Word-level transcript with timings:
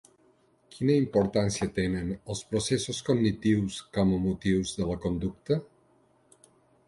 Quina 0.75 0.93
importància 0.99 1.67
tenen 1.75 2.07
els 2.33 2.41
processos 2.53 3.01
cognitius 3.09 3.77
com 3.99 4.13
a 4.15 4.19
motius 4.23 4.75
de 4.79 4.87
la 4.93 4.97
conducta? 5.07 5.59